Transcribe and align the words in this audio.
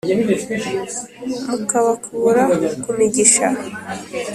Mukabakura 1.47 2.43
ku 2.81 2.89
migisha. 2.97 3.47